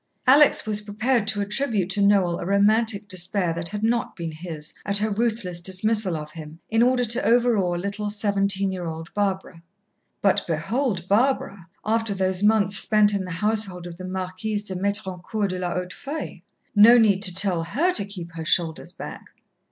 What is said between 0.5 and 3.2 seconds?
was prepared to attribute to Noel a romantic